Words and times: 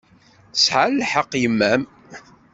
Tesɛa 0.53 0.87
lḥeqq 0.89 1.31
yemma-m. 1.41 1.83